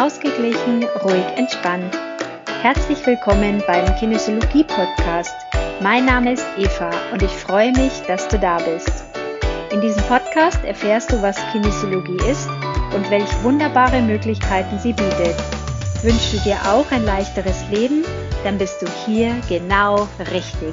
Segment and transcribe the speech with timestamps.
[0.00, 1.94] Ausgeglichen, ruhig, entspannt.
[2.62, 5.34] Herzlich willkommen beim Kinesiologie Podcast.
[5.82, 9.04] Mein Name ist Eva und ich freue mich, dass du da bist.
[9.70, 12.48] In diesem Podcast erfährst du, was Kinesiologie ist
[12.94, 15.36] und welche wunderbare Möglichkeiten sie bietet.
[16.02, 18.02] Wünschst du dir auch ein leichteres Leben?
[18.42, 20.72] Dann bist du hier genau richtig.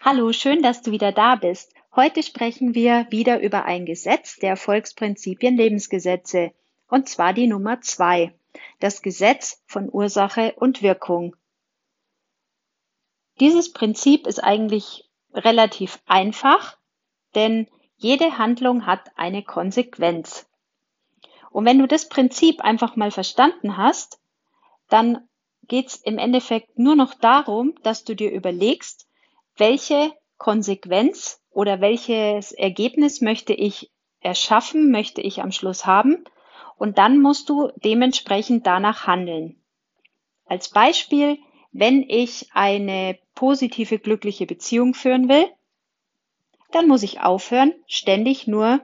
[0.00, 1.74] Hallo, schön, dass du wieder da bist.
[1.96, 6.52] Heute sprechen wir wieder über ein Gesetz der Erfolgsprinzipien Lebensgesetze,
[6.88, 8.34] und zwar die Nummer zwei,
[8.80, 11.36] das Gesetz von Ursache und Wirkung.
[13.38, 16.78] Dieses Prinzip ist eigentlich relativ einfach,
[17.36, 20.48] denn jede Handlung hat eine Konsequenz.
[21.50, 24.18] Und wenn du das Prinzip einfach mal verstanden hast,
[24.88, 25.28] dann
[25.68, 29.06] geht es im Endeffekt nur noch darum, dass du dir überlegst,
[29.56, 36.24] welche Konsequenz oder welches Ergebnis möchte ich erschaffen, möchte ich am Schluss haben
[36.76, 39.62] und dann musst du dementsprechend danach handeln.
[40.46, 41.38] Als Beispiel,
[41.72, 45.46] wenn ich eine positive, glückliche Beziehung führen will,
[46.72, 48.80] dann muss ich aufhören, ständig nur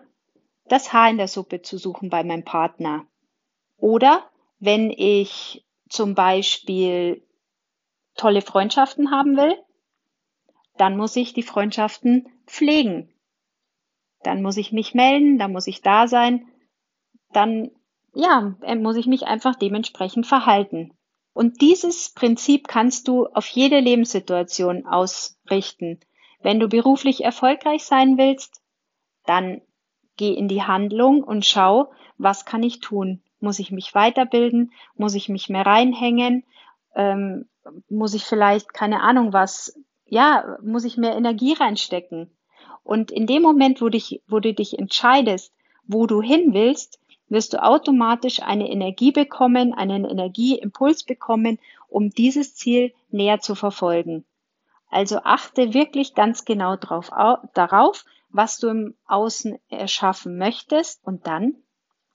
[0.66, 3.04] das Haar in der Suppe zu suchen bei meinem Partner.
[3.78, 4.24] Oder
[4.60, 7.22] wenn ich zum Beispiel
[8.14, 9.56] tolle Freundschaften haben will,
[10.80, 13.12] dann muss ich die Freundschaften pflegen.
[14.22, 16.48] Dann muss ich mich melden, dann muss ich da sein,
[17.32, 17.70] dann
[18.14, 20.94] ja, äh, muss ich mich einfach dementsprechend verhalten.
[21.34, 26.00] Und dieses Prinzip kannst du auf jede Lebenssituation ausrichten.
[26.42, 28.62] Wenn du beruflich erfolgreich sein willst,
[29.26, 29.60] dann
[30.16, 33.22] geh in die Handlung und schau, was kann ich tun?
[33.38, 34.72] Muss ich mich weiterbilden?
[34.96, 36.44] Muss ich mich mehr reinhängen?
[36.94, 37.50] Ähm,
[37.90, 39.78] muss ich vielleicht, keine Ahnung was,
[40.10, 42.30] ja, muss ich mehr Energie reinstecken.
[42.82, 45.54] Und in dem Moment, wo, dich, wo du dich entscheidest,
[45.86, 52.56] wo du hin willst, wirst du automatisch eine Energie bekommen, einen Energieimpuls bekommen, um dieses
[52.56, 54.24] Ziel näher zu verfolgen.
[54.90, 57.10] Also achte wirklich ganz genau drauf,
[57.54, 61.54] darauf, was du im Außen erschaffen möchtest und dann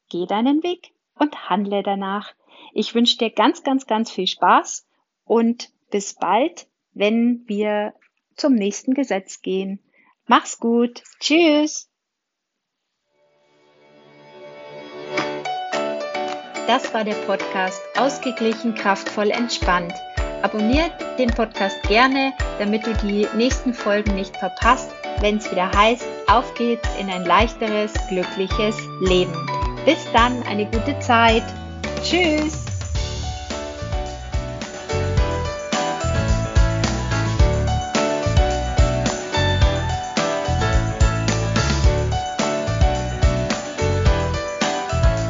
[0.09, 2.33] geh deinen Weg und handle danach.
[2.73, 4.85] Ich wünsche dir ganz, ganz, ganz viel Spaß
[5.23, 7.93] und bis bald wenn wir
[8.35, 9.79] zum nächsten Gesetz gehen.
[10.25, 11.03] Mach's gut.
[11.19, 11.89] Tschüss.
[16.67, 19.93] Das war der Podcast Ausgeglichen, kraftvoll, entspannt.
[20.41, 24.89] Abonniert den Podcast gerne, damit du die nächsten Folgen nicht verpasst,
[25.19, 29.33] wenn es wieder heißt, auf geht's in ein leichteres, glückliches Leben.
[29.85, 31.43] Bis dann, eine gute Zeit.
[32.03, 32.64] Tschüss.